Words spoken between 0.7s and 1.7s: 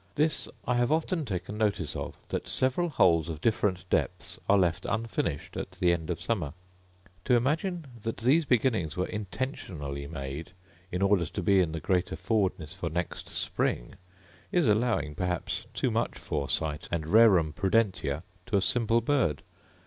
have often taken